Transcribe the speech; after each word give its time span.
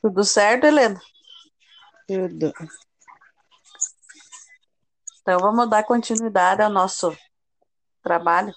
Tudo 0.00 0.24
certo, 0.24 0.64
Helena? 0.64 1.00
Tudo. 2.06 2.52
Então 5.20 5.38
vamos 5.40 5.68
dar 5.68 5.84
continuidade 5.84 6.62
ao 6.62 6.70
nosso 6.70 7.16
trabalho. 8.02 8.54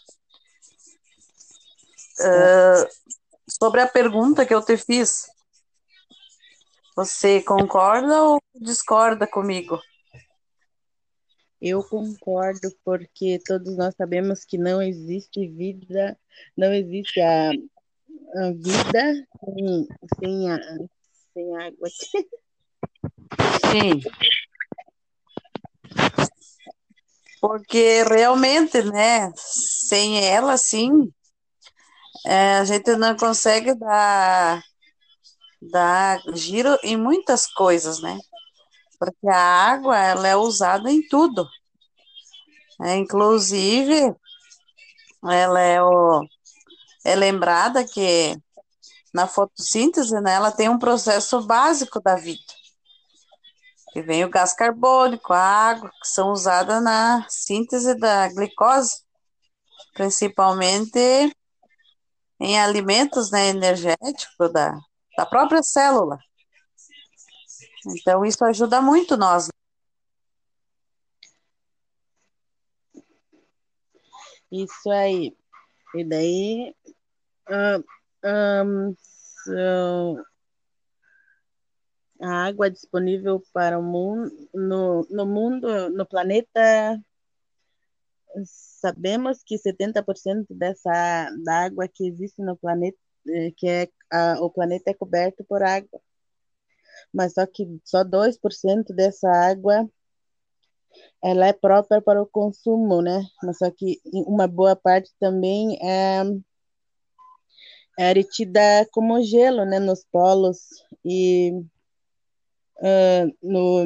Uh, 2.20 2.88
sobre 3.50 3.82
a 3.82 3.88
pergunta 3.88 4.46
que 4.46 4.54
eu 4.54 4.64
te 4.64 4.78
fiz, 4.78 5.26
você 6.96 7.42
concorda 7.42 8.22
ou 8.24 8.40
discorda 8.56 9.26
comigo? 9.26 9.82
Eu 11.60 11.84
concordo, 11.84 12.70
porque 12.84 13.40
todos 13.46 13.76
nós 13.76 13.96
sabemos 13.96 14.46
que 14.46 14.58
não 14.58 14.82
existe 14.82 15.48
vida, 15.48 16.18
não 16.58 16.74
existe 16.74 17.20
a, 17.22 17.50
a 17.50 18.52
vida 18.52 19.28
sem, 19.44 19.88
sem, 20.20 20.52
a, 20.52 20.58
sem 21.34 21.56
água. 21.58 21.90
Sim. 23.72 24.02
Porque 27.40 28.04
realmente, 28.04 28.84
né, 28.84 29.32
sem 29.36 30.24
ela, 30.24 30.58
sim, 30.58 31.12
é, 32.26 32.58
a 32.58 32.66
gente 32.66 32.96
não 32.96 33.16
consegue 33.18 33.74
dar, 33.74 34.62
dar 35.62 36.22
giro 36.36 36.78
em 36.84 36.96
muitas 36.96 37.48
coisas, 37.48 38.02
né? 38.02 38.20
Porque 39.00 39.28
a 39.28 39.38
água, 39.38 39.98
ela 39.98 40.28
é 40.28 40.36
usada 40.36 40.92
em 40.92 41.02
tudo. 41.08 41.48
É, 42.84 42.96
inclusive, 42.96 44.16
ela 45.24 45.60
é, 45.60 45.82
o, 45.82 46.24
é 47.04 47.16
lembrada 47.16 47.84
que 47.84 48.36
na 49.14 49.28
fotossíntese, 49.28 50.20
né, 50.22 50.34
ela 50.34 50.52
tem 50.52 50.70
um 50.70 50.80
processo 50.80 51.42
básico 51.46 52.00
da 52.00 52.16
vida 52.16 52.42
que 53.92 54.02
vem 54.02 54.24
o 54.24 54.30
gás 54.30 54.54
carbônico, 54.54 55.34
a 55.34 55.40
água, 55.40 55.90
que 55.90 56.08
são 56.08 56.32
usadas 56.32 56.82
na 56.82 57.26
síntese 57.30 57.94
da 57.96 58.30
glicose, 58.30 59.04
principalmente 59.94 60.98
em 62.40 62.60
alimentos 62.60 63.30
né, 63.32 63.50
energéticos 63.50 64.52
da, 64.54 64.80
da 65.18 65.26
própria 65.26 65.62
célula. 65.62 66.18
Então, 67.86 68.24
isso 68.24 68.44
ajuda 68.46 68.82
muito 68.82 69.18
nós. 69.18 69.50
Isso 74.50 74.90
aí. 74.90 75.36
E 75.96 76.04
daí, 76.06 76.76
uh, 77.50 77.84
um, 78.24 78.96
so, 79.44 80.24
a 82.22 82.46
água 82.46 82.70
disponível 82.70 83.42
para 83.54 83.80
o 83.80 83.84
mundo, 83.84 84.32
no, 84.54 85.08
no 85.10 85.26
mundo, 85.26 85.90
no 85.90 86.06
planeta, 86.06 87.02
sabemos 88.46 89.44
que 89.44 89.58
70% 89.58 90.46
dessa 90.50 91.30
da 91.44 91.66
água 91.66 91.88
que 91.88 92.08
existe 92.08 92.42
no 92.42 92.56
planeta, 92.58 92.98
que 93.58 93.68
é 93.68 93.90
a, 94.12 94.40
o 94.42 94.50
planeta 94.50 94.92
é 94.92 94.94
coberto 94.94 95.44
por 95.44 95.64
água. 95.64 96.00
Mas 97.14 97.34
só 97.34 97.46
que 97.46 97.66
só 97.84 98.04
2% 98.04 98.94
dessa 98.94 99.30
água 99.30 99.90
ela 101.24 101.48
é 101.48 101.54
própria 101.54 102.02
para 102.02 102.22
o 102.22 102.28
consumo, 102.28 103.02
né? 103.02 103.24
Mas 103.44 103.58
só 103.58 103.72
que 103.72 104.02
uma 104.14 104.48
boa 104.48 104.76
parte 104.76 105.12
também 105.20 105.78
é, 105.82 106.24
é 108.02 108.14
retida 108.14 108.88
como 108.92 109.22
gelo, 109.24 109.66
né, 109.66 109.80
nos 109.80 110.04
polos 110.12 110.58
e 111.06 111.52
uh, 112.80 113.36
no, 113.42 113.86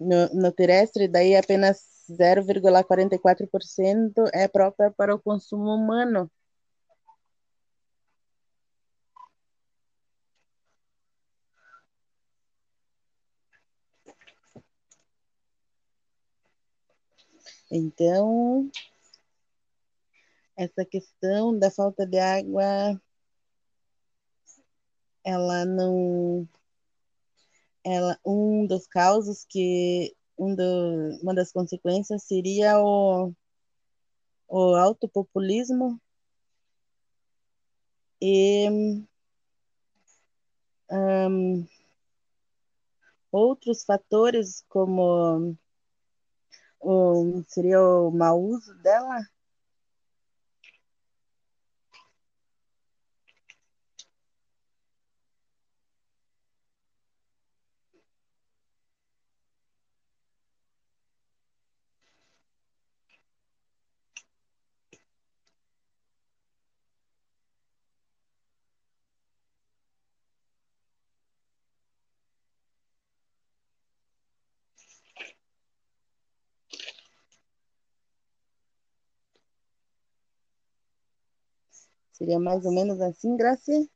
no, 0.00 0.28
no 0.34 0.52
terrestre, 0.52 1.08
daí 1.08 1.36
apenas 1.36 1.78
0,44% 2.10 4.28
é 4.32 4.48
própria 4.48 4.90
para 4.90 5.14
o 5.14 5.20
consumo 5.20 5.74
humano. 5.74 6.30
Então, 17.70 18.70
essa 20.56 20.84
questão 20.84 21.58
da 21.58 21.70
falta 21.70 22.06
de 22.06 22.18
água, 22.18 23.00
ela 25.24 25.64
não 25.64 26.46
ela, 27.82 28.18
um 28.24 28.66
dos 28.66 28.86
causos 28.86 29.44
que 29.44 30.14
um 30.38 30.54
do, 30.54 31.18
uma 31.22 31.34
das 31.34 31.52
consequências 31.52 32.24
seria 32.24 32.80
o, 32.80 33.32
o 34.48 34.74
autopopulismo 34.74 36.00
e 38.20 38.68
um, 40.90 41.66
outros 43.30 43.84
fatores 43.84 44.64
como 44.68 45.56
o, 46.80 47.42
seria 47.48 47.80
o 47.80 48.10
mau 48.10 48.40
uso 48.40 48.74
dela 48.82 49.20
Seria 82.14 82.38
mais 82.40 82.64
ou 82.64 82.72
menos 82.72 82.98
assim, 82.98 83.36
Gracia? 83.36 83.86